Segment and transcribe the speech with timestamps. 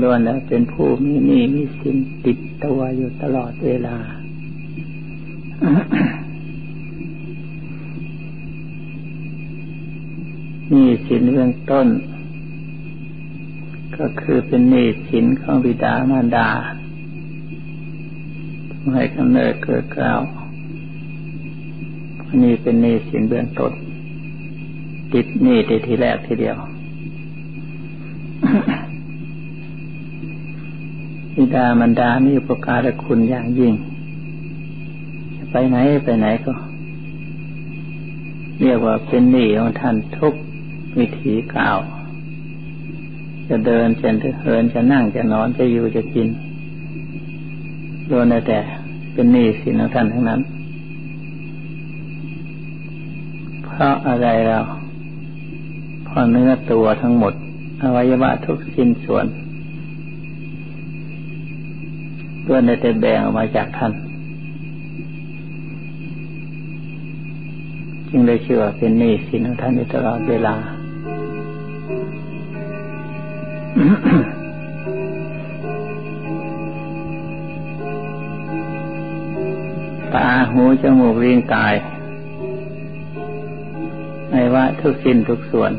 [0.00, 3.96] ล้วนแล้วเป็นผู้มีหนี้มีสินติดตัวอยู่ตลอดเวลา
[10.68, 11.88] หนี้สินเบื้องต้น
[13.96, 16.48] ก็คือเป็นหนี้สินของบิดามารดา
[18.92, 20.20] ให้กำเนิดเกิดกล่าว
[22.42, 23.72] นี่เป็นหนี้สินเบื้องต้น
[25.12, 26.56] ติดหนี้ในทีแรกทีเดียว
[31.40, 33.74] บิดามันดามีอุปการะคุณอย่างยิ่ง
[35.50, 36.52] ไปไหนไปไหนก็
[38.62, 40.34] เรียกว่าเป็นหนี้ของท่านทุก
[40.98, 41.78] วิถีกล่าว
[43.48, 44.08] จะเดินจะ
[44.38, 46.28] เหินจะนั่งจะนอนจะอยู่จะกิน
[48.08, 48.58] โดนแต่
[49.12, 50.40] เป็นหนี้สินของท่านทั้งนั้น
[53.64, 54.58] เพราะอะไรเรา
[56.04, 57.34] เพราะเนื้อตัวทั้งหมด
[57.82, 59.26] อวัยวะทุกสิ้นส่วน
[62.52, 63.92] ล้วนแต่แบ่งออกมาจากท่าน
[68.10, 70.54] จึงได้เชื่อเป็นหนี้สินของท่านอยู่ตลอดเวลา
[80.14, 81.74] ตาหูจมูกลิ้นกาย
[84.30, 85.72] ไม่ว่าทุกสิ้นทุกส่วน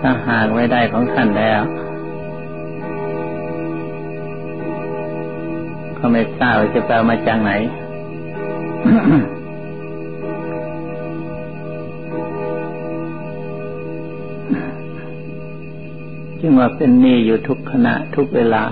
[0.00, 1.62] ถ้าหากไว้ได้ของท่านแล้ว
[5.98, 7.52] ก็ไม่ทราบจะแปลมาจากไหน
[16.40, 18.64] จึงว่าเป็นหนี้อยู่ทุกขณะทุกเวลา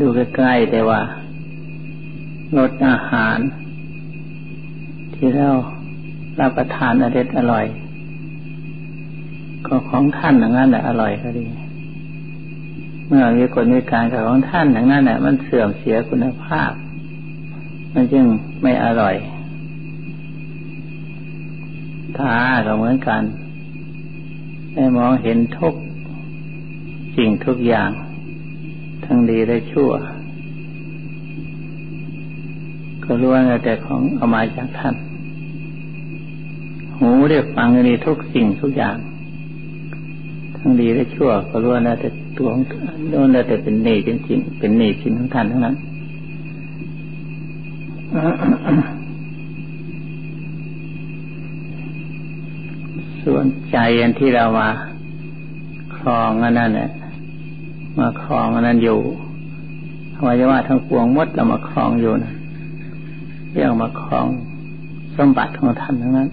[0.00, 1.00] ดูใกล้ๆแต่ว่า
[2.56, 3.38] ลดอาหาร
[5.14, 5.50] ที่เรา
[6.40, 7.66] รับประทานอร่อยอร่อย
[9.66, 11.46] ก็ของท่านอย่างนั้นแหละอร่อยก็ดี
[13.12, 16.72] เมื่อมีคนมีการกับของท่านอย่างนั้นแหละมันเสื่อมเสียคุณภาพ
[17.94, 18.24] มันจึง
[18.62, 19.14] ไม่อร่อย
[22.18, 22.36] ตา
[22.66, 23.22] ก็เหมือนกัน
[24.74, 25.74] ได้มองเห็นทุก
[27.16, 27.90] สิ่งทุกอย่าง
[29.04, 29.90] ทั้งดีและชั่ว
[33.04, 34.94] ก็รู้ว่าแต่ของเอามาจากท่าน
[36.98, 38.96] หูได้ฟังนี่ทุกสิ่งทุกอย่าง
[40.56, 42.08] ทั้งดีและชั่ว ก็รู้ว่าแต่
[42.40, 42.64] ตัวของ
[43.10, 45.76] โน้นแต่เป็นหนี้จริงๆเป็นหนี้สินของท่านทั้งนั้น
[53.24, 54.68] ส่วนใจอันที่เรามา
[55.96, 56.90] ครองอันนั้นเนี่ย
[57.98, 58.98] มาครองอันนั้นอยู่
[60.16, 62.34] อวัยวะทั้งปวงมดเรามาครองอยู่นะ
[63.52, 64.26] เรียกมาครอง
[65.16, 66.28] สมบัติของท่านทั้งนั้น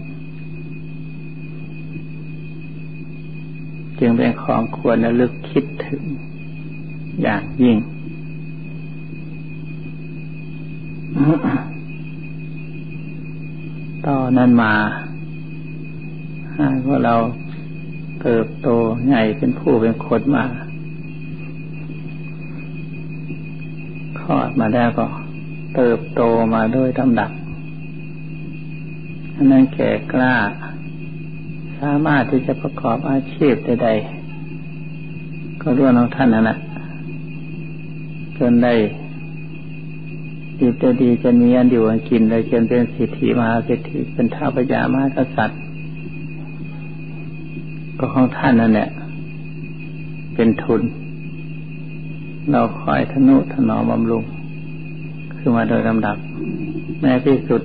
[4.00, 6.02] จึงเป็นของควรระลึกคิดถึง
[7.22, 7.78] อย่างยิ่ง
[14.06, 14.74] ต่อนนั้นมา
[16.58, 17.16] หากว่าเรา
[18.22, 18.70] เติบโต
[19.08, 20.46] ใหญ่เป็นผู้เป็นคนมา
[24.20, 25.06] คลอดมาแล้วก็
[25.76, 26.22] เติบโต
[26.54, 27.32] มาด้วยลำดับ
[29.36, 30.36] อันนั้นแก่กล้า
[31.82, 36.58] สามารถที่จะประกอบอาชีพใดๆก็ร่วมของท่านนั่นแหละ
[38.38, 38.74] จนได้
[40.60, 45.60] ดีจะดีจะมีอันอยู่อันกินได้จนเป็นสิทธิมหาสิทธิเป็นท้าพญามหากษัตริย์
[47.98, 48.90] ก็ของท่านนั่นแหละ
[50.36, 50.82] เป็นทุน
[52.52, 54.24] เราคอยทนุถนอมบำรุง
[55.36, 56.18] คือมาโดยลำดับ
[57.02, 57.62] แม้ที่สุด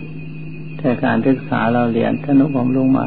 [0.79, 3.06] แต่การศึกษาเราเรียนทนุบำรุงมา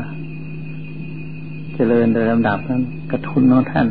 [1.76, 2.82] เจริญโดยลำดับนั้น
[3.12, 3.88] กระทุนของท่าน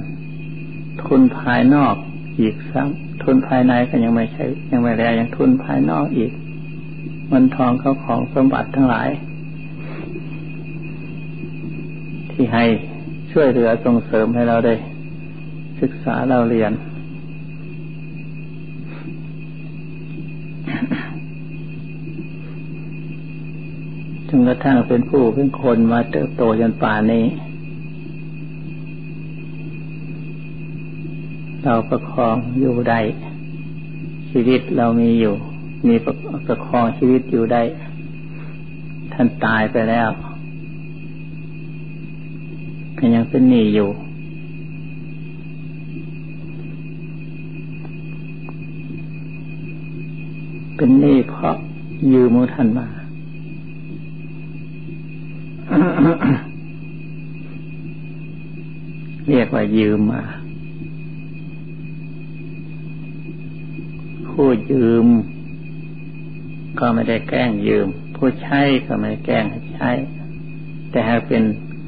[1.04, 1.94] ทุนภายนอก
[2.40, 6.32] อีกซ้ำทุนภายในก็ยังไม่ใช่ยังไม่แรงยังทุนภายนอกอีก
[7.28, 9.08] เงินทองเขาของสมบัติทั้งหลาย
[12.32, 12.64] ที่ให้
[13.32, 14.74] ช่วยเหลือส่งเสริมให้เราได้
[15.80, 16.72] ศึกษาเราเรียน
[24.28, 27.24] จนกระทั่งเป็นผู้เป็นคนมาเติบโตจนป่านนี้
[31.64, 33.00] เราประคองอยู่ได้
[34.30, 35.34] ชีวิตเรามีอยู่
[35.88, 36.14] มีประ
[36.46, 37.62] ประคองชีวิตอยู่ได้
[39.12, 40.08] ท่านตายไปแล้ว
[42.98, 43.90] ก็ยังเป็นหนี้อยู่
[50.76, 51.56] เป็นหนี้เพราะ
[52.12, 52.86] ยืมท่านมา
[59.28, 60.22] เรียกว่ายืมมา
[64.34, 65.06] ผู้ยืม
[66.78, 67.86] ก็ไม่ได้แกล้งยืม
[68.16, 69.44] ผู้ใช้ก็ไม่แกล้ง
[69.74, 69.90] ใช้
[70.90, 71.42] แต่หากเป็น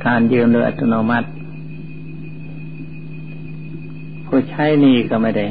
[0.07, 1.29] การยืมโดยอัตโนมัติ
[4.27, 5.47] ผู้ใช้นี่ก็ไม่ได้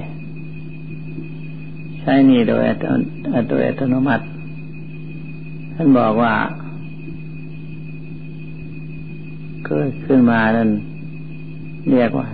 [2.00, 2.63] ใช้นี่โดย
[3.50, 4.25] โดยอัตโนมัติ
[5.75, 6.33] ท่านบอกว่า
[9.65, 10.69] เกิดขึ้นมานั้น
[11.92, 12.27] เรียกว่า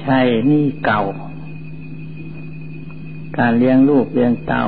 [0.00, 0.18] ใช่
[0.50, 1.02] นี่เก่า
[3.38, 4.64] การเลี้ยงลูกเลี้ยงเต้า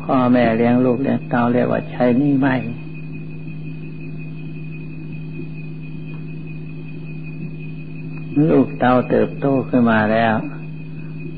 [0.00, 2.56] พ่อแม่เลี้ยงลูกเลี้ยงเต้าเรียกว่าใช่นี่ไม่
[8.50, 10.34] ลูกเต้าเติบโตขึ้นมาแล้ว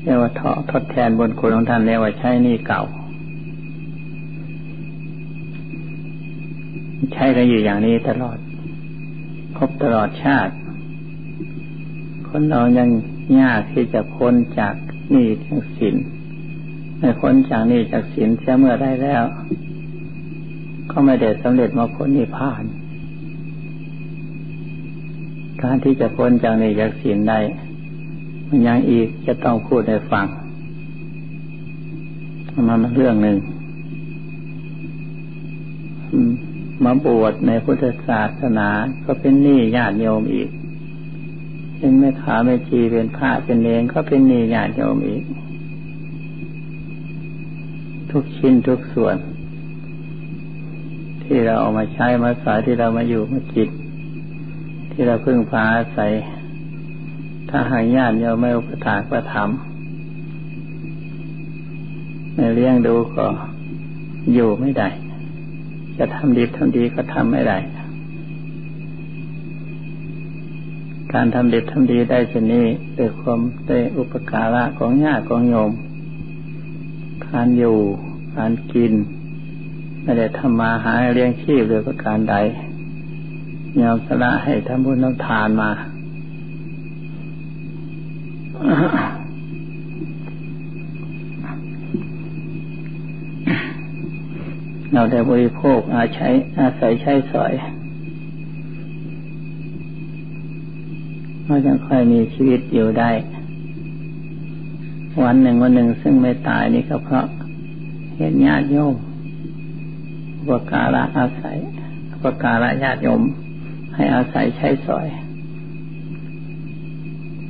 [0.03, 2.83] เรียกว่าทอทดแทนบนคุณของท่านเรียกว่าใช่นี่เก่า
[7.13, 8.37] ใช้กันอยู่อย่างนี้ตลอด
[9.55, 10.53] พบตลอดชาติ
[12.27, 12.89] คนเรายัง
[13.39, 14.75] ยากที่จะพ้นจาก
[15.13, 15.95] นี่จากสิน
[16.97, 19.23] ไม่พ้นจากนี่จากสินเสียเมื่อได้แล้ว
[20.91, 22.63] ก็ไม่ได้สำเร็จมาพ้นนิพพาน
[25.61, 27.39] การที่จะพ้นจากนี่จากสินได้
[28.47, 30.25] มันยังอีกจะต้องพูดให้ฟัง
[32.67, 33.37] มันเรื่องหนึ่ง
[36.83, 38.69] มาบวชในพุทธศาสนา
[39.05, 40.49] ก็เป็นหนี้ญาติโยมอีก
[41.77, 45.23] เป็นแม่ขาแม่ชีเป็นพระเป็นเนงก็เป็นหนี้ญาติโยมอีก
[48.17, 49.15] ทุกชิ้นทุกส่วน
[51.23, 53.69] ที่เราเอามาใช้มาสายที่เรามาอยู่มาจิต
[54.91, 56.11] ที่เราพึ่งพาอาศัย
[57.49, 59.43] ถ้าหากญาติโยมไม่อุปถากประทำ
[62.35, 63.27] ไม่เลี้ยงดูก็
[64.33, 64.89] อยู่ไม่ได้
[65.97, 67.57] จะทำดีทำดีก็ทำไม่ได้
[71.13, 72.65] การทำดีทำดีได้เช่นนี้
[72.97, 75.71] ด้วยความได้อุปการะของญาติของโยม
[77.27, 77.77] การอยู่
[78.37, 78.93] การกิน
[80.03, 82.35] ไม่ได้ทำมาหาเลี้ยงชีพโดยประการใด
[83.81, 85.71] ยอมสละให้ทำบุญน้ำทานมา
[94.93, 96.29] เราได้บริโภคอาใช้
[96.59, 97.53] อาศัยใช้สอย
[101.45, 103.11] เราจะค่อยมีชีวิตอยู่ได้
[105.23, 107.25] วันหนึ่งวันหนึ่งซึ่งไม่ตายนี่ก็เพราะ
[108.17, 108.95] เห็นญาติโยม
[110.37, 111.57] อุปการะอาศัย
[112.11, 113.21] อุปการะญาติโยม
[113.95, 115.07] ให้อาศัยใช้สอย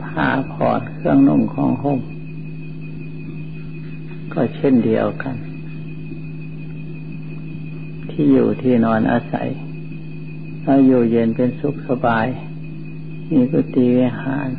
[0.04, 2.00] ผ้าผ่อนเครื่องนุ่งของห่ม
[4.34, 5.36] ก็เช่นเดียวกัน
[8.12, 9.48] ที่อยู่ที่นอนอาศัย
[10.64, 12.26] เราอยู่เย็นเป็นสุขสบาย
[13.32, 14.50] มีกุฏิวิหาร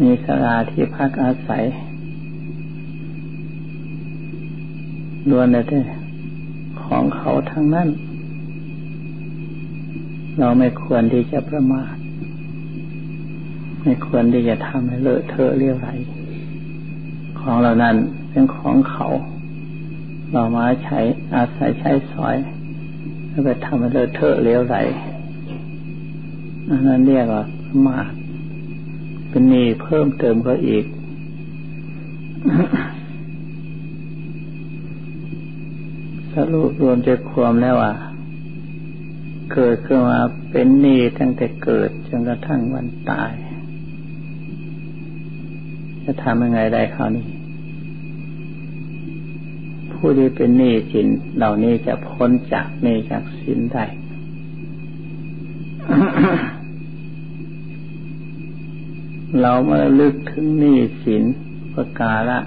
[0.00, 1.64] มีสลาที่พักอาศัย
[5.30, 5.80] ล้วนแต่
[6.82, 7.88] ของเขาทั้งนั้น
[10.38, 11.94] เราไม่ควรที่จะประมาท
[13.82, 15.88] ไม่ควรที่จะทำให้เลอะเทอะเรียวไหล
[17.40, 17.96] ของเรานั้น
[18.30, 19.06] เป็นของเขา
[20.32, 20.98] เรามาใช้
[21.34, 22.36] อาศัยใช้สอย
[23.28, 24.76] แล้วไปทำให้เลอะเทอะเลี้ยวไหล
[26.68, 27.44] อันนั้นเรียกว่า
[27.86, 27.98] มา
[29.28, 30.84] เป็นหนี้เพิ่มเติมก็อีก
[36.40, 37.92] สรุปรวมใจความแล้วว่า
[39.52, 43.32] เกิดขึ้นมาเป็นหนี้ตั้งแต่เกิดจนกระทั่งวันตาย
[46.04, 47.26] จะทำยังไงได้คราวนี้
[49.92, 53.84] ผู้ที่เป็นหนี้สินเหล่านี้จะพ้นจากหนี้จากสินได้
[59.40, 61.24] เราเมื่อลึกถึงหนี้สิน
[61.72, 62.40] ประกาละ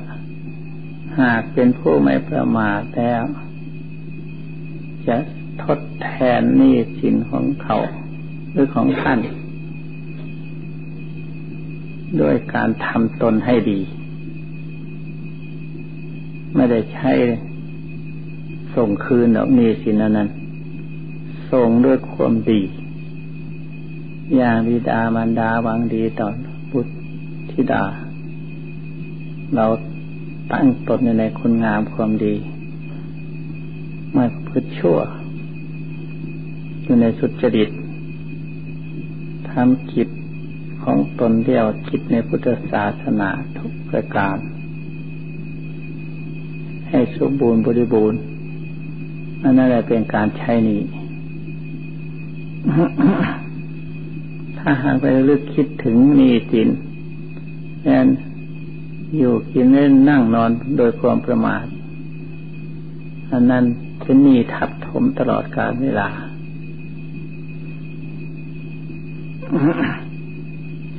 [1.20, 3.24] หากเป็นผู้ไม่ประมาทแล้ว
[5.10, 5.18] จะ
[5.64, 7.78] ทดแทนหนี้สินของเขา
[8.52, 9.20] หรือของท่าน
[12.22, 13.80] ด้วยการทำตนให้ดี
[16.56, 17.12] ไม่ได้ใช้
[18.76, 20.30] ส่งคืนดอกนี้สินนั้น
[21.52, 22.62] ส่งด้วยความดี
[24.36, 26.28] อย่างบิดามารดาวังดีต่อ
[26.72, 26.94] บุตร
[27.52, 27.84] ธิดา
[29.56, 29.66] เรา
[30.52, 32.36] ตั้งตนในคุณงามความดี
[34.14, 34.98] ไม่พฤติชั่ว
[36.84, 37.70] อยู่ในสุจริต
[39.50, 40.10] ทำกิจ
[40.84, 44.38] ของตนเดียวกิจในพุทธศาสนาทุกประการ
[46.90, 48.20] ให้สมบูรณ์บริบูรณ์
[49.42, 50.82] นั่นแหละเป็นการใช้นี้
[54.58, 56.70] ถ้าหากไปลึกคิดถึงนีสิน
[57.84, 58.08] แอน
[59.18, 61.66] อยู่กินเล่นนั่งนอนโดยความประมาท
[63.32, 63.66] อันนั้น
[64.02, 66.10] เป็นหนี้ทับถมตลอดกาลเวลา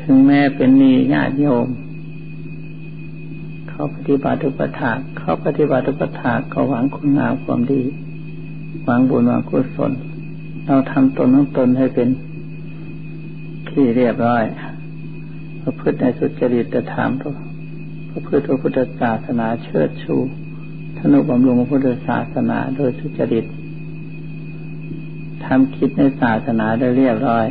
[0.02, 1.68] ถึงแม้เป็นหนี้ญาติโยม
[3.68, 7.82] เขาปฏิบัติอุปถากเขาปฏิบัติอุปถากก็หวังคุณงามความดี
[8.84, 9.92] หวังบุญหวังกุศล
[10.64, 12.08] เราทำตนของตนให้เป็น
[13.70, 14.42] ที่เรียบร้อย
[15.60, 20.16] พระพุทธในสุจริตธรรมพระพุทธพระพุทธศาสนาเชิดชู
[21.02, 23.44] ธนุบำรุงพุทธศาสนาโดยสุจริต
[25.44, 27.46] ทำคิดในศาสนาได้เรียบร้อย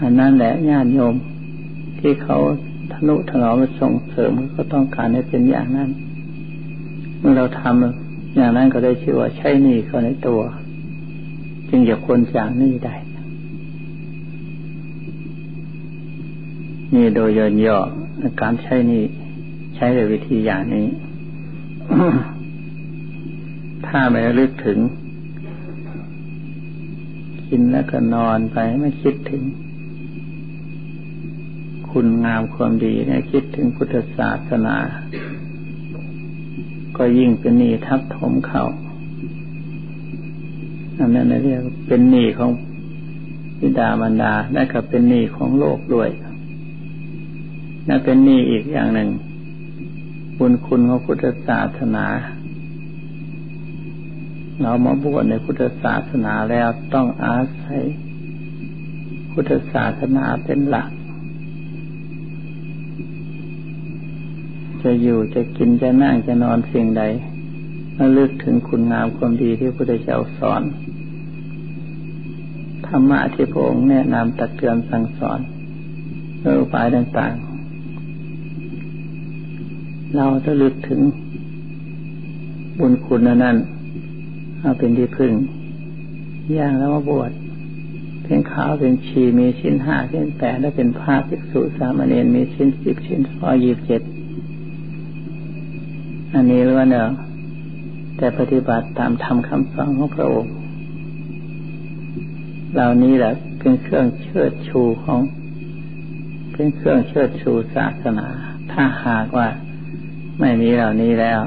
[0.00, 1.14] อันนั้นแหละญาติโยม
[1.98, 2.36] ที่เขา
[2.92, 5.90] ทนุถนอมส่งเสริมก็ต้องการให้เป็นอย่างนั้น
[7.18, 10.40] เมื่อเราทำอย่างนั้นก็ได้ชื่อว่าใช่นี่เขาในตัว
[11.68, 12.94] จึงจะคนจากนี่ได้
[16.94, 17.78] นี่โดยย่นย่อ
[18.40, 19.02] การใช้นี่
[19.74, 20.86] ใช้ในวิธีอย่างนี้
[23.96, 24.78] ถ้าไม่ลึกถึง
[27.48, 29.42] กินแล้วก็นอนไปไม่คิดถึง
[31.90, 34.76] คุณงามความดีนะคิดถึงพุทธศาสนา
[36.96, 38.64] ก็ยิ่งเป็นหนี้ทับถมเขา
[40.98, 42.50] อันนั้นเรียกเป็นหนี้ของ
[43.58, 46.08] พิดาบรรดาและก็เป็นหนี้ของโลกด้วย
[47.88, 49.08] นั่นเป็นหนี้อีกอย่างหนึ่ง
[50.38, 52.06] บุญคุณของพุทธศาสนา
[54.62, 57.82] เรามาบวชในพุทธศาสนาแล้วต้องอาศัย
[59.32, 60.88] พุทธศาสนาเป็นหลัก
[64.82, 67.02] จะอยู่จะกินจะนั่งจะนอนสิ่งใด
[67.98, 70.62] ระลึกถึงคุณงามความดีที่พระพุทธเจ้าสอน
[72.86, 75.40] ธรรมะที่พระองค์แนะนำตักเตือนสั่งสอน
[76.40, 81.00] เรื่องายต่างๆ เราจะลึกถึง
[82.78, 83.56] บุญคุณนั้น
[84.64, 85.32] เอาเป็นที่พึ่ง
[86.56, 87.30] ย่างแล้วมาบวช
[88.24, 94.02] เป็นขาวเป็นชีมีชิ้นห้าชิ้นแปดและเป็นผ้าภิกษุสามเณรมีชิ้นสิบชิ้นร้อยยี่สิบเจ็ด
[96.34, 97.10] อันนี้ล้วนเนอะ
[98.16, 100.52] แต่ปฏิบัติตามธรรมคำสอนของพระองค์
[102.74, 105.20] เหล่านี้แหละเป็นเครื่องเชิดชูของ
[106.52, 108.26] เป็นเครื่องเชิดชูศาสนา
[108.72, 109.48] ถ้าหากว่า
[110.40, 111.40] ไม่มีเหล่านี้แล้ว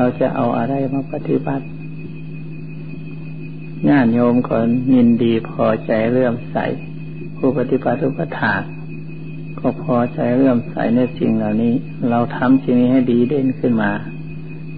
[0.00, 1.66] เราจะเอาอะไรมาปฏิบัติ
[3.88, 4.56] ญาติโยมก็
[4.92, 6.56] นินดีพอใจเรื่อมใส
[7.36, 8.54] ผู้ปฏิบัติอุปถา
[9.60, 11.74] ก็พอใจเรื่อมใสในสิ่งเหล่านี้
[12.10, 13.92] เราทำสิ่งนี้ให้ดีเด่นขึ้นมา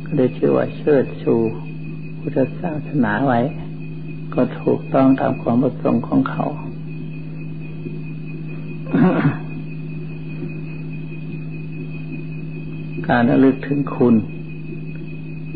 [0.05, 1.35] ก็ได้ชื่อว่าเชิดชู
[2.21, 3.41] พุทธศาสนาไว้
[4.35, 6.47] ก็ถูกต้องตามความประสงค์ของเขา
[13.09, 14.17] การระลึกถึงคุณ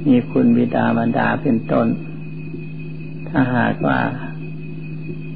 [0.07, 1.87] มีคุณบิดามารดาเป็นต้น
[3.29, 3.99] ถ้าหากว่า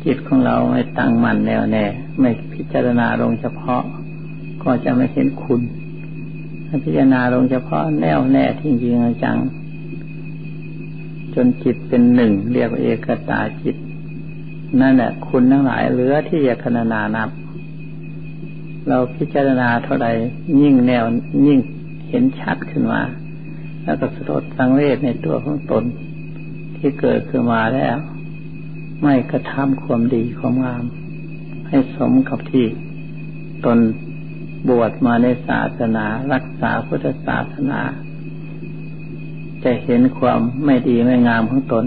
[0.05, 1.85] จิตของเราไม่ตั้งมั่นแน่วแน่
[2.21, 3.83] ไม่พิจารณาลงเฉพาะ
[4.63, 5.61] ก็จะไม่เห็นคุณ
[6.67, 8.95] ถ้าพิจารณาลงเฉพาะแน่วแน่ที่จริง
[9.25, 9.39] จัง
[11.35, 13.77] จนจิตเป็นหนึ่งเรียกว่าเอกตาจิต
[14.81, 17.31] นั่นแหละคุณทั้งหลายเหลือที่จะคณนานับ
[18.89, 20.09] เราพิจารณาเท่าใด
[20.61, 21.05] ยิ่งแนว
[21.47, 21.59] ยิ่ง
[22.09, 23.03] เห็นชัดขึ้นมา
[23.89, 25.85] แล้วก็สลดสังเวชในตัวของตน
[26.77, 27.97] ที่เกิดขึ้นมาแล้ว
[29.03, 30.85] ไม่กระทำความดีความงาม
[31.69, 32.67] ให้สมกับที่
[33.65, 33.79] ตน
[34.69, 37.81] บวชมาในศาสนา รักษาพุทธศาสนา
[39.65, 41.85] จะเห็นความไม่ดีไม่งามของตน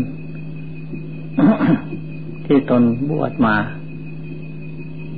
[2.46, 3.58] ที่ตนบวชมา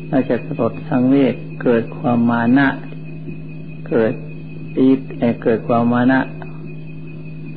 [0.10, 2.68] เราจะสลดสังเวชเกิดความมานะ
[3.90, 4.14] เกิด
[4.76, 4.88] ตี
[5.44, 6.20] เกิดความมานะ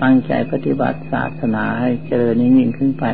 [0.02, 3.04] ตั้งใจปฏิบัติศาสนาให้เจริญยิ่งขึ้นไป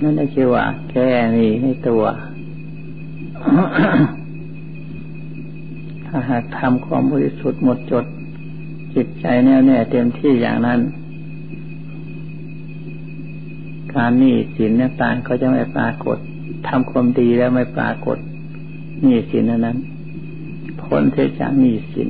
[0.00, 2.04] นั่นได้ชื่อว่า แก้นี่ในตัว
[6.06, 8.04] ถ้าหากทำความบริสุทธิ์หมดจด
[8.94, 10.80] จิตใจแน่วแน่เต็มที่อย่างนั้น
[13.92, 16.18] การนี่สินต่างก็จะไม่ปรากฏ
[16.68, 18.18] ทำความดีแล้วไม่ปรากฏ
[19.06, 19.78] นี่สินนั้น
[20.82, 22.08] พ้นเสียจากนี่สิน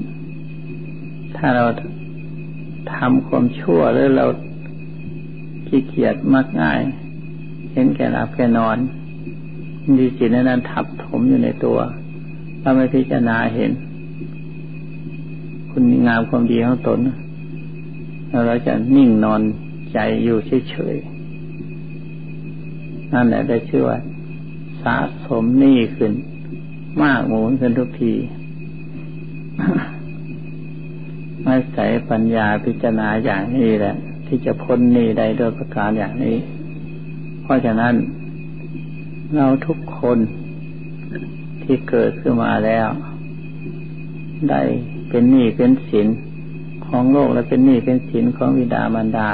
[1.37, 1.64] ถ้าเรา
[2.95, 4.26] ทำความชั่วหรือเรา
[5.66, 6.80] ขี้เกียจมากง่าย
[7.73, 8.76] เห็นแก่หลับแก่นอน
[9.97, 11.78] มีจิตนั้นทับถมอยู่ในตัว
[12.61, 13.71] เราไม่พิจารณาเห็น
[15.71, 16.99] คุณงามความดีของตน
[18.28, 19.40] แล้วเราจะนิ่งนอน
[19.92, 20.38] ใจอยู่
[20.71, 23.99] เฉยๆนั่นแหละได้ชื่อว่า
[24.83, 26.12] ศะสมหนี้ขึ้น
[27.02, 28.12] มากหมุนขึ้นทุกที
[31.50, 36.37] อาศัยปัญญาพิจารณาอย่างนี้แหละ ที่จะพ้นนี้ได้ด้วยประการอย่างนี้
[37.43, 37.95] เพราะฉะนั้น
[39.37, 40.19] เราทุกคน
[41.62, 42.88] ที่เกิดขึ้นมาแล้ว
[44.50, 44.62] ได้
[45.09, 46.09] เป็นหนี้เป็นสิน
[46.87, 49.28] ของโลกและเป็นหนี้เป็นสินของวิดามารดา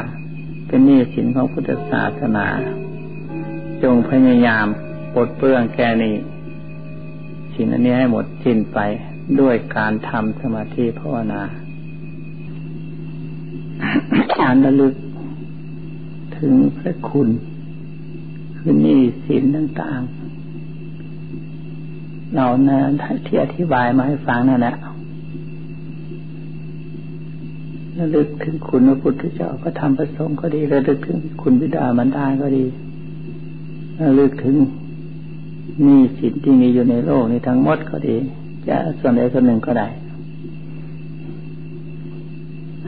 [0.68, 2.46] เป็นหนี้สินของพุทธศาสนา
[3.82, 4.66] จงพยายาม
[5.14, 6.14] ปลดเปลื้องแก่นี้
[7.54, 8.78] สิ่งอันนี้ให้หมดสิ้นไป
[9.40, 11.42] ด้วยการทำสมาธิภาวนา
[14.38, 14.94] การระลึก
[16.36, 17.28] ถึงพระคุณ
[18.56, 22.78] คือนี่สินต่างๆเรานะ
[23.26, 24.76] ที่อธิบายมาให้ฟังนั่นแหละ
[27.98, 32.64] ระลึกถึงคุณพระพุทธเจ้าพระธรรมพระสงฆ์ก็ดีระลึกถึงคุณบิดามารดาก็ดี
[34.02, 34.56] ระลึกถึง
[35.86, 38.16] นี่สินที่มีอยู่ในโลกนี้ทั้งหมดก็ดี
[38.68, 39.88] จะส่วนใดส่วนหนึ่งก็ได้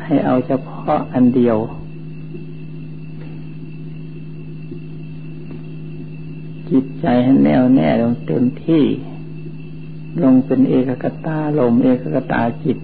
[0.06, 1.56] ให้เอาเฉพาะอันเดียว
[6.70, 8.84] จิตใจให้แน่วแน่ลงเต็มที่
[10.22, 12.78] ลงเป็นเอกกตาลมเอกกตาจิต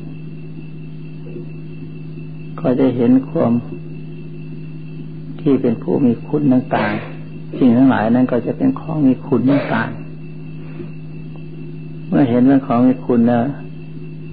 [2.60, 3.52] ก็จะเห็นความ
[5.40, 13.42] ที่เป็นผู้มีคุณต่างๆสิ่งทั้งหลายนั้นก็จะเป็นของมีคุณต่างๆเมื่อเห็นว่าของมีคุณแล้ว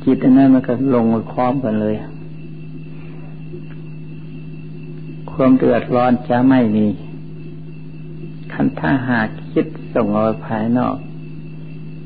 [0.03, 1.95] จิตนั้นมันก็ลงมาคล้อมกันเลย
[5.41, 6.87] ความเดือดร้อนจะไม่มี
[8.53, 10.95] คันถ้าหากคิดส่งออกภายนอก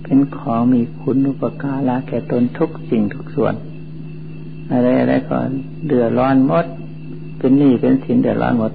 [0.04, 3.54] เป็นของมีคุณอุปการะแก่ตนทุกสิ่งทุกส่วน
[4.72, 5.38] อะไรอะไรก็
[5.88, 6.66] เดือดร้อนหมด
[7.38, 8.74] เป็นหนี้เป็นสินเดือดร้อนหมด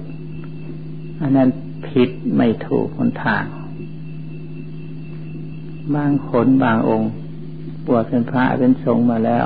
[1.21, 1.49] อันนั้น
[1.87, 3.43] ผิดไม่ถูกคนทาง
[5.95, 7.11] บางคนบางองค์
[7.85, 9.45] บวชเป็นพระเป็นสงฆ์มาแล้ว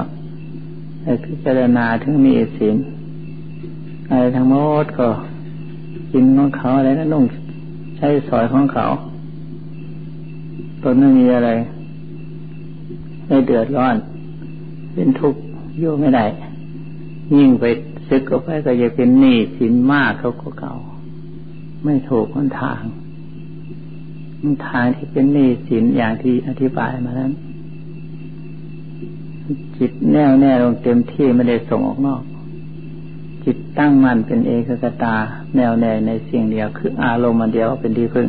[1.03, 2.77] ให้พิจารณาถึงมีศีล
[4.09, 5.07] อะไรทั้งหมดก็
[6.11, 7.24] กินของเขาอะไรนะนุ่ง
[7.98, 8.85] ใช้สอยของเขา
[10.83, 11.50] ตนไม่มีอะไร
[13.27, 13.96] ไม่เดือดร้อน
[14.94, 15.42] เป็นทุกข์
[15.79, 16.25] อยู่ไม่ได้
[17.37, 17.63] ยิ่งไป
[18.07, 20.74] ซึกก็ไปก็จะเป็นหนี้สินมากเขาก็เก่า
[21.83, 22.81] ไม่ถูกคนทาง
[24.68, 27.33] ทางที่เป็นหนี้สินอย่างที่อธิบายมานั้น
[29.77, 32.22] จิตแน่วแน่ลงเต็มที่ไม่ได้ส่งออกนอก
[33.44, 35.16] จิตตั้งมั่นเป็นเอกกตา
[35.56, 38.27] แน่วแน่ในสิ่งเดียว คืออารมณ์มันเดียวเป็นที่พึ่ง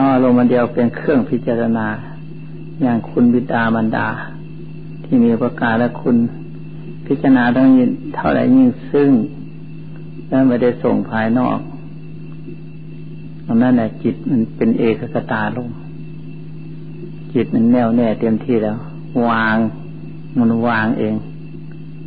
[0.00, 1.86] อารมณ์มันเดียวเป็นเครื่องพิจารณา
[2.82, 4.08] อย่างคุณบิดามันดา
[5.04, 6.16] ที่มีประกาศและคุณ
[7.06, 9.10] พิจารณาต้องยินเท่าไรยิ่งซึ่ง
[10.28, 11.58] แล้วไม่ได้ส่งภายนอก
[13.46, 15.68] อันนั้นแหละจิตมันเป็นเอกคตาลง
[17.34, 18.76] จิตมันแน่วแน่เต็มที่แล้ว
[19.28, 19.56] วาง
[20.38, 21.14] มันวางเอง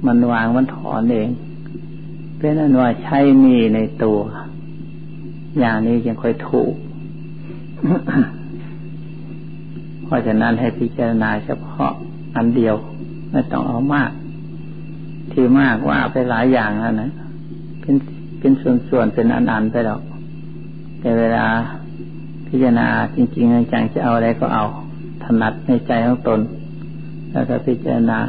[0.06, 1.30] มันวางมันถอนเอง
[2.40, 4.20] เป็นอันว่าใช่มีในตัว
[5.60, 6.74] อย่างนี้ยังค่อยถูก
[10.04, 11.92] เพราะฉะนั้นให้พิจารณาเฉพาะ
[12.36, 12.76] อันเดียว
[13.32, 14.12] ไม่ต้องเอามาก
[15.32, 17.12] ที่มากว่าไปหลายอย่างแล้วนะ
[17.82, 17.96] เป็น
[18.40, 18.52] เป็น
[18.90, 20.02] ส่วนๆเป็นอันๆไปหรอก
[21.00, 21.46] แต่เวลา
[22.48, 24.66] พิจารณาจริงๆจังจะเอาอะไรก็เอา
[25.24, 26.40] ถนัดในใจของตน
[27.32, 28.20] แล้วก็พิจารณา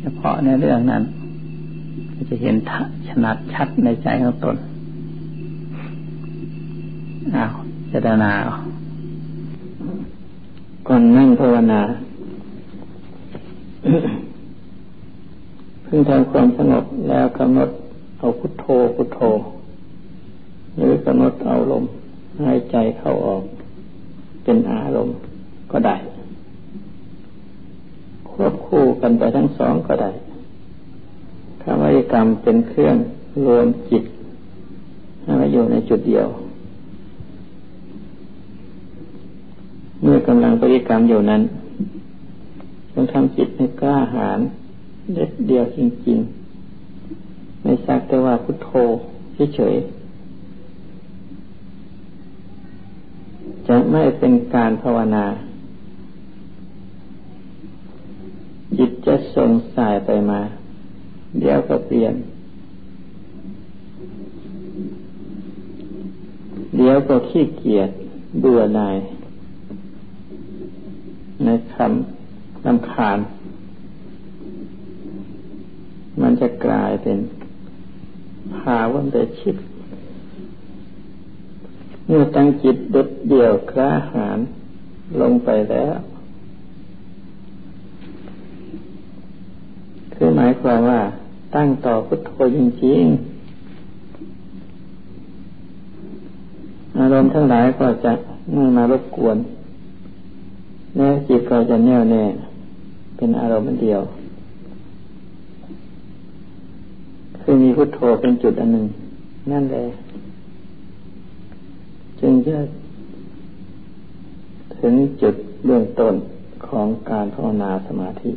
[0.00, 1.02] เฉพาะในเรื่องนั้น
[2.20, 4.56] ก็จะเห็นถนัดชัดในใจของตน
[7.34, 7.52] อ้าว
[7.92, 8.32] จารณา
[10.86, 11.80] ก่อนนั่งภาวนา
[15.84, 17.70] เพิ่งทำความสงบแล้วกำหนด
[18.18, 19.20] เอาพุทโธพุทโธ
[20.76, 21.84] หรือกำหนดเอาลม
[22.42, 23.42] หายใจเข้าออก
[24.42, 25.16] เป็นอารมณ์
[25.72, 25.96] ก็ได้
[28.30, 30.10] ควบคู่กันไปทั้งสองก็ได้
[31.70, 32.96] คำวิกรรมเป็นเครื่อง
[33.46, 34.04] รวมจิต
[35.22, 36.26] ให้มาอยู่ในจุดเดียว
[40.02, 41.42] เมื่อกำลังปฏิกรรมอยู่นั้น
[42.92, 44.38] ต้องทำจิตให้กล้าหาญ
[45.14, 45.78] เด็ดเดียวจ
[46.08, 48.70] ริงๆ ไม่สักแต่ว่าพุทโธ
[49.54, 55.26] เฉยๆจะไม่เป็นการภาวนา
[58.78, 60.40] จิตจะส่งสายไปมา
[61.38, 62.14] เดี๋ยวก็เปลี่ยน
[66.76, 67.90] เดี๋ยวก็ขี้เกียจ
[68.40, 68.96] เบื่อหน่าย
[71.44, 73.18] ในคำลำคาญ
[76.20, 77.18] มันจะกลายเป็น
[78.54, 79.56] ภาวันเดชิต
[82.06, 84.38] เมื่อตั้งจิตเด็ดเดี่ยวกล้าหาญ
[85.20, 85.94] ลงไปแล้ว
[90.20, 91.00] คือหมายความว่า
[91.56, 93.38] ตั้งต่อพุทโธจริงๆ
[96.98, 98.12] อารมณ์ทั้งหลายก็จะ
[98.52, 99.36] ไม่มารบกวน
[100.96, 102.24] แล้จิตก็จะแน่วแน่
[103.16, 104.00] เป็นอารมณ์เดียว
[107.40, 108.86] คือมีพุทโธเป็นจุดอันหนึ่ง
[109.50, 109.88] นั่นเลย
[112.20, 112.56] จึงจะ
[114.78, 116.14] ถึงจุดเบื้องต้น
[116.68, 118.30] ของการภาวนาสมาธิ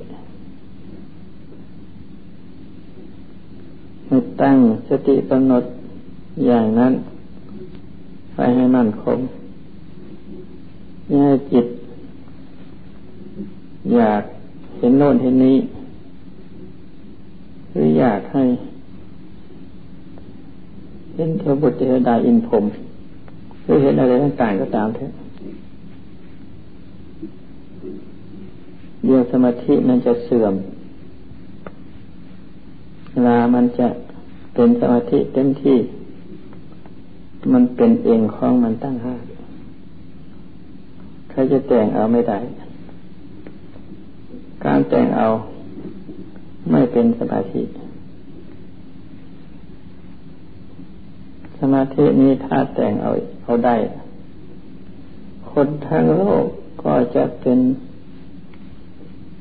[4.14, 4.58] ให้ตั้ง
[4.90, 5.64] สติกำหนด
[6.46, 6.94] อย่างนั้น
[8.34, 9.20] ไปให้มั่นคง
[11.12, 11.66] อย่าจิต
[13.96, 14.22] อยาก
[14.78, 15.58] เห็นโน่นเห็นนี้
[17.72, 18.44] หรืออยากให้
[21.16, 22.66] เห็นเทวบุตรเทวดาอินพรม
[23.64, 25.12] หรือเห็นอะไรต่างๆก็ตามเถอะ
[29.06, 30.56] เดี๋ยวสมาธิมันจะเสื่อม
[33.12, 33.88] เวลามันจะ
[34.54, 35.78] เป็นสมาธิเต็มที่
[37.54, 39.16] มันเป็นเองของมันตั้งห้า
[41.30, 42.40] ใครจะแต่งเอาไม่ได้
[44.66, 45.28] การแต่งเอา
[46.72, 47.62] ไม่เป็นสมาธิ
[51.60, 53.10] สมาธินี้ถ้าแต่งเอา
[53.44, 53.76] เอาได้
[55.52, 56.46] คนทั้งโลก
[56.84, 57.60] ก็จะเป็น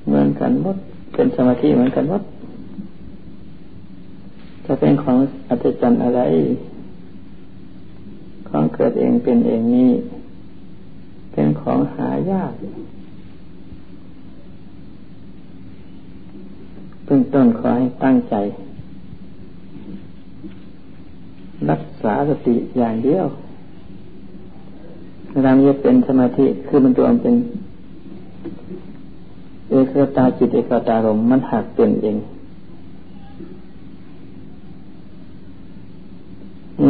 [0.07, 0.77] เหมือนกันหมด
[1.15, 2.23] เป็นสมาธิเหมือนกันหมด
[4.73, 6.21] จะเป็นของอัศจรรย์อะไร
[8.49, 9.91] ของเกิดเองเป็นเองนี้
[11.33, 12.53] เป็นของหายาก
[17.05, 18.35] เบื้องต้นขอให้ตั้งใจ
[21.71, 23.27] รักษาสติอย่างเดียว
[25.33, 27.35] เวลาจะเป็นสมาธิคือมันตัวมันเป็น
[29.71, 32.19] เอกตาจิตเอกตารมมันหักเป็นเอง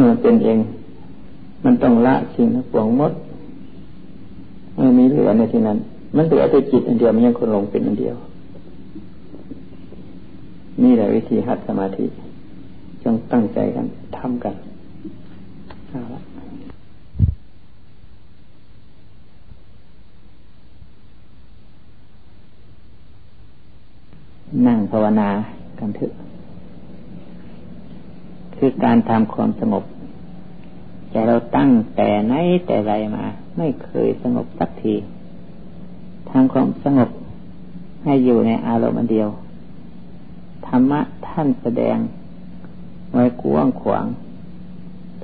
[0.01, 0.57] มื่อเป็นเอง
[1.65, 3.13] มันต้องละสิ่งทั้งปวงหมด
[4.77, 5.77] ไม่มีเหลือในที่นั้น
[6.15, 8.15] มันเหลือแต่จิตอันเดียวมันยังคนลงเป็นอันเดียว
[10.83, 12.05] นี่แหละวิธีหัดสมาธิ
[13.03, 13.85] จงตั้งใจกัน
[14.17, 14.55] ทำกัน
[15.89, 16.21] เอาละ
[24.67, 25.29] นั่งภาวนา
[25.79, 26.11] กันเถอะ
[28.63, 29.83] คือการทำความสงบ
[31.09, 32.33] แต่เราตั้งแต่ไหน
[32.65, 33.25] แต่ไรมา
[33.57, 34.95] ไม่เคยสงบสักที
[36.29, 37.09] ทางความสงบ
[38.03, 39.29] ให้อยู่ในอารมณ์เดียว
[40.67, 41.97] ธรรมะท่านแสดง
[43.13, 44.05] ไว้กว้างขวาง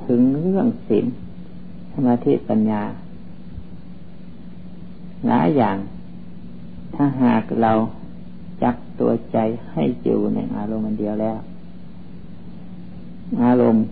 [0.04, 1.06] ถึงเรื่องศีล
[1.94, 2.84] สมาธิปัญญา
[5.28, 5.78] หลายอย่าง
[6.96, 7.72] ถ้าหากเรา
[8.64, 9.38] จักตัวใจ
[9.72, 11.38] ให้อยู่ในอารมณ์เดียวแล้ว
[13.44, 13.84] อารมณ์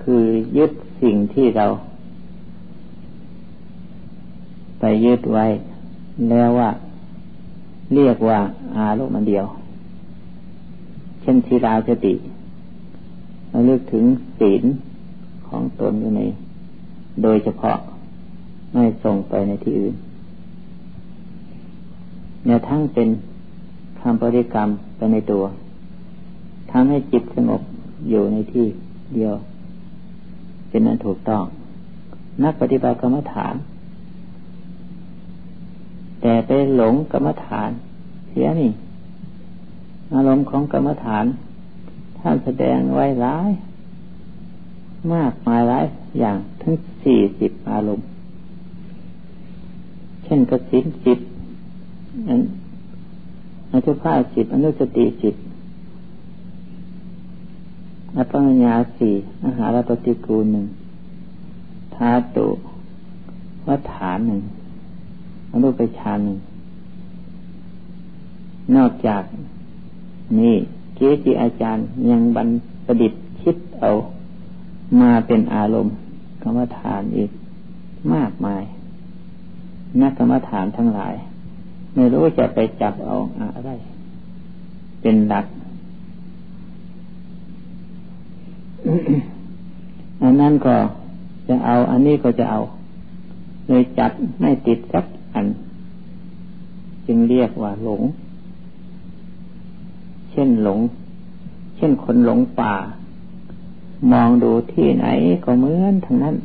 [0.00, 0.24] คือ
[0.56, 0.70] ยึด
[1.02, 1.66] สิ่งที่เรา
[4.80, 5.46] ไปยึดไว้
[6.30, 6.70] แล้วว่า
[7.94, 8.38] เรียกว่า
[8.76, 9.46] อารมณ์อันเดียว
[11.20, 12.14] เช่นทีราสติ
[13.48, 14.04] เราเลือกถึง
[14.38, 14.64] ศีล
[15.48, 16.22] ของตนอยู่ใน
[17.22, 17.76] โดยเฉพาะ
[18.72, 19.94] ไม่ส่งไปในที่อื่น
[22.44, 23.08] เนี่ยทั้งเป็น
[24.00, 25.42] คำปฏิกรรมไปในตัว
[26.72, 27.60] ทำให้จิตสงบ
[28.08, 28.66] อยู่ในที่
[29.14, 29.34] เดียว
[30.68, 31.44] เป็นนั้นถูกต้อง
[32.42, 33.54] นักปฏิบัติกรรมฐาน
[36.20, 37.70] แต่ไปหลงกรรมฐาน
[38.30, 38.70] เสียนี่
[40.14, 41.24] อารมณ์ของกรรมฐาน
[42.18, 43.50] ท่านแสดงไว้หลาย
[45.12, 45.84] มากมายหลาย
[46.18, 48.06] อย่างทั้งสี่สิบอารมณ์
[50.24, 51.18] เช่นกสินจิต
[52.28, 52.40] อัน
[53.72, 55.34] อนุภาพจิตอนุสติจิต
[58.16, 60.66] อัปปมัญญาสี่อาหารปฏิกูลหนึ่ง
[61.94, 62.46] ธาตุ
[63.66, 64.42] วัฏฐานหนึ่ง
[65.52, 66.38] อนุปชานหนึ่ง
[68.76, 69.22] นอกจาก
[70.38, 70.54] นี่
[70.94, 72.48] เกจิอาจารย์ยังบัน
[72.86, 73.90] ประดิษฐ์คิดเอา
[75.00, 75.94] มาเป็นอารมณ์
[76.42, 77.30] กรรมฐานอีก
[78.14, 78.62] มากมาย
[80.00, 81.14] นักกรรมฐานทั้งหลาย
[81.94, 83.14] ไม่รู้จะไปจับเอา
[83.54, 83.70] อะไร
[85.02, 85.46] เป็นหลัก
[90.22, 90.76] อันนั้นก็
[91.48, 92.60] จะเอา อันนี้ก็จะเอา
[93.68, 95.46] เลยจับไม่ติดสักอัน
[97.06, 98.02] จึงเรียกว่าหลง
[100.30, 100.80] เช่นหลง
[101.76, 102.74] เช่นคนหลงป่า
[104.12, 105.06] มองดูที่ไหน
[105.44, 106.36] ก็เหมือนทางนั้น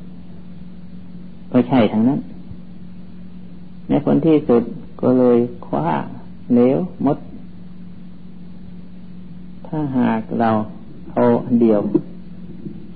[1.51, 2.19] ก็ใช่ทางนั้น
[3.87, 4.63] ในผลที่สุด
[5.01, 5.87] ก็เลยคว้า
[6.53, 7.17] เหลวมด
[9.67, 10.49] ถ้าหากเรา
[11.13, 11.79] เอาอันเดียว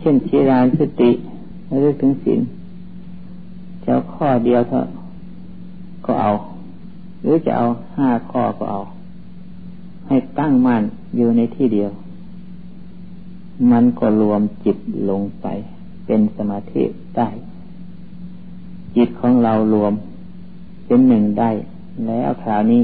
[0.02, 1.12] เช่นชีรานสติ
[1.70, 2.42] ระลึกถึงศีล
[3.84, 4.88] จะเอาข้อเดียวเถอะ
[6.06, 6.32] ก็เอา
[7.22, 7.66] หรือจะเอา
[7.98, 8.80] ห้าข้อก็เอา
[10.08, 10.84] ให้ตั้งมั่น
[11.16, 11.92] อยู่ในที่เดียว
[13.72, 14.78] มันก็รวมจิต
[15.10, 15.48] ลงไป
[16.06, 16.84] เป็นสมาธิ
[17.18, 17.30] ได้
[18.96, 19.94] จิตของเรารวม
[20.86, 21.52] เป็นหนึ่งได้
[22.08, 22.84] แล้วคราวนี้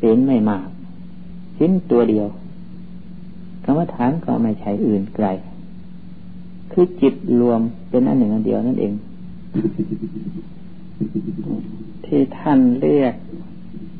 [0.00, 0.66] ศีลไม่มาก
[1.56, 2.26] ศีลตัวเดียว
[3.68, 5.26] รรมฐานก็ไม่ใช่อื่นไกล
[6.72, 8.92] คือจิตรวมเป็นอันหนึ่งอันเดียวนั่นเอง
[12.04, 13.14] ที่ท่านเรียก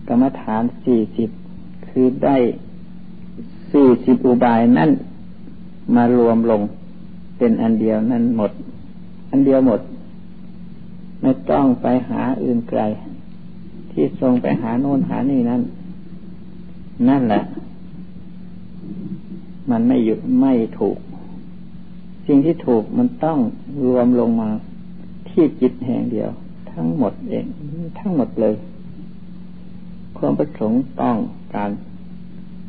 [0.08, 1.30] กรรมฐานสี่สิบ
[1.88, 2.36] คือได้
[3.72, 4.90] สี่สิบอุบายนั่น
[5.94, 6.62] มารวมลง
[7.38, 8.50] เป็นอันเดียวนั่นหมด
[9.30, 9.80] อันเดียวหมด
[11.22, 12.80] ไม่ต้องไปหาอื่นไกล
[13.90, 15.62] ที่ทรงไปหาโน่นหานี่นั่น
[17.08, 17.42] นั่นแหละ
[19.70, 20.98] มันไม่หยุดไม่ถูก
[22.26, 23.38] สิ่งที่ถูกมันต้อง
[23.84, 24.50] รวมลงมา
[25.28, 26.30] ที่จิตแห่งเดียว
[26.72, 27.46] ทั้งหมดเอง
[27.98, 28.54] ทั้งหมดเลย
[30.16, 31.16] ความประสงค์ต้อง
[31.54, 31.70] การ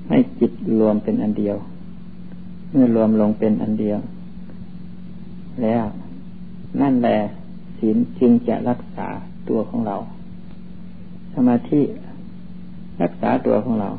[0.10, 1.58] ให้จิตรวมเป็นอันเดียว
[2.72, 4.00] เมื่อรวมลงเป็นอันเดียว
[5.64, 5.86] แล้ว
[6.82, 7.18] นั่นแหละ
[7.78, 9.08] ศีลจึงจะรักษา
[9.50, 9.98] ตัวของเรา
[11.34, 11.82] สมาธิ
[13.02, 13.90] รักษาตัวของเรา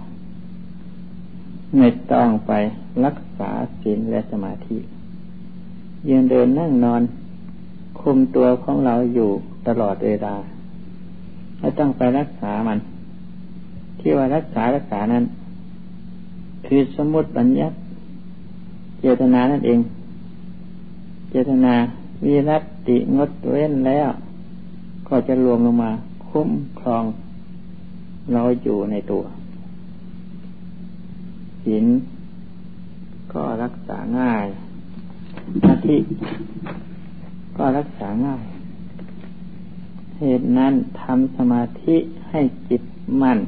[1.77, 2.53] ไม่ต้องไป
[3.05, 4.79] รักษาศีลและสมาธิ
[6.09, 7.03] ยืนเดินนั่งนอน
[8.01, 9.31] คุมตัวของเราอยู่
[9.67, 10.35] ตลอดเวลา
[11.59, 12.79] ไม่ต้องไปรักษามัน
[13.99, 15.25] ที่ว่ารักษารักษานั้น
[16.67, 17.77] คือสมมติบัญญัติ
[19.01, 19.81] เจตนานั่นเอง
[21.31, 21.75] เจตนา
[22.25, 24.09] วิรัติงดเว้นแล้ว
[25.09, 25.91] ก็จะรวมลงมา
[26.29, 27.05] คุ้มครอง
[28.33, 29.23] เราอยู่ในตัว
[31.64, 31.85] ศีล
[33.33, 34.46] ก็รักษาง่าย
[35.64, 35.96] อาทิ
[37.57, 38.44] ก็รักษาง่าย
[40.18, 41.96] เหตุนั้นทำสมาธิ
[42.29, 42.83] ให้จิต
[43.23, 43.38] มั่น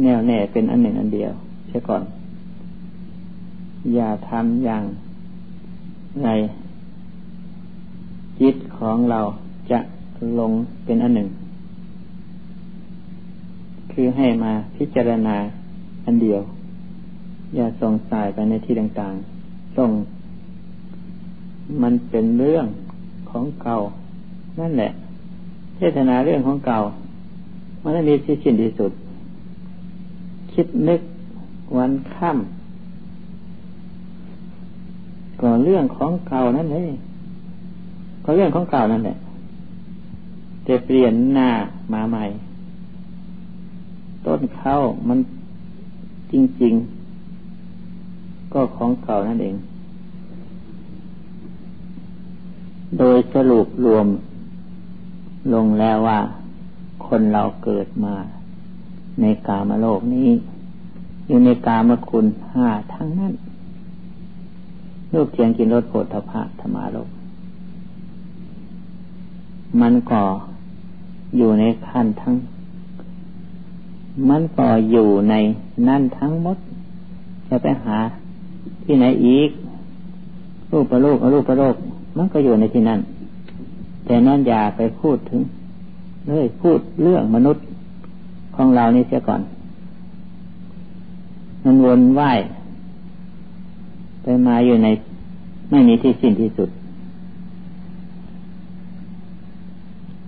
[0.00, 1.32] แน่วแน่เป็นอันหนึ่งอันเดียว
[1.68, 2.02] เช่ก่อน
[3.94, 4.84] อย่าทำอย่าง
[6.24, 6.28] ใน
[8.40, 9.20] จิตของเรา
[9.70, 9.78] จะ
[10.38, 10.52] ลง
[10.84, 11.28] เป็นอันหนึ่ง
[13.92, 15.36] คือให้มาพิจารณา
[16.08, 16.42] อันเดียว
[17.56, 19.90] อย่าส่งสายไปในที่ต่างๆ ส่ง
[21.82, 22.66] มันเป็นเรื่อง
[23.30, 23.78] ของเก่า
[24.60, 24.90] นั่นแหละ
[25.76, 26.80] เทศนาเรื่องของเก่า
[27.82, 28.92] มันไม่มีที่สิ้นที่สุด
[30.52, 31.00] คิดนึก
[31.76, 36.88] วันค่ำก็เรื่องของเก่านั่นเลย
[38.24, 39.16] ก็เรื่องของเก่านั่นแหละ
[40.64, 41.50] แต่เปลี่ยนหน้า
[41.92, 42.24] มาใหม่
[44.26, 44.76] ต้นเข้า
[45.08, 45.18] มัน
[46.32, 46.74] จริง
[47.62, 49.56] ๆ ก็ของเก่านั่นเอง
[52.98, 54.06] โดยสรุปรวม
[55.54, 56.18] ลงแล้วว่า
[57.06, 58.14] คนเราเกิดมา
[59.20, 60.28] ในกามโลกนี้
[61.26, 63.34] อยู่ในกามคุณห้าทั้งนั้น
[65.12, 67.08] รูปเทียงกินรสโผฏฐพะธรรมาโลก
[69.80, 70.22] มันก็
[71.36, 72.34] อยู่ในขั้นทั้ง
[74.28, 75.34] มันก็อยู่ใน
[75.88, 76.56] นั่นทั้งหมด
[77.48, 77.98] จะไปหา
[78.84, 79.50] ที่ไหนอีก
[80.70, 81.74] รูปประโลกรูปประโลก
[82.16, 83.00] มันก็อยู่ในที่นั่น
[84.06, 85.40] แต่นั่นอย่าไปพูดถึง
[86.26, 87.62] เลยพูดเรื่องมนุษย์
[88.56, 89.40] ของเรานี่เสียก่อน
[91.64, 92.22] มันวนไหว
[94.22, 94.88] ไปมาอยู่ใน
[95.70, 96.70] ไม่มีที่สิ้นที่สุด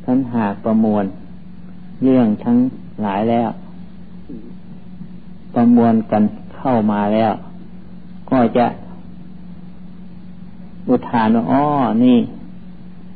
[0.05, 1.05] ขันหากประมวล
[2.05, 2.57] เรื่องทั้ง
[3.03, 3.48] หลายแล้ว
[5.54, 6.22] ประมวลกัน
[6.56, 7.32] เข้ามาแล้ว
[8.30, 8.66] ก็จะ
[10.88, 11.64] อุทานว่าอ้อ
[12.04, 12.18] นี่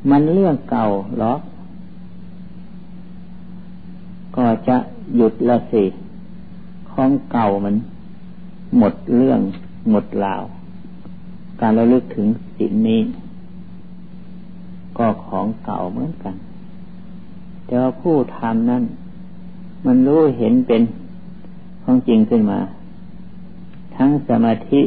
[0.09, 0.85] มันเรื่องเก่า
[1.19, 1.33] หรอ
[4.37, 4.77] ก็จะ
[5.15, 5.83] หยุดละสิ
[6.91, 7.75] ของเก่ามัน
[8.77, 9.39] หมดเรื่อง
[9.89, 10.43] หมดราว
[11.59, 13.01] การระลึกถึงสิ่งนี้
[14.97, 16.35] ก็ของเก่าเหมือนกัน
[17.65, 18.83] แต่ว่าผู้ทำนั้น
[19.85, 20.81] มันรู้เห็นเป็น
[21.85, 22.59] ของจริงขึ้นมา
[23.97, 24.81] ทั้งสมาธิ